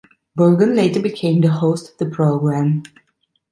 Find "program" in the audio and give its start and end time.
2.07-2.81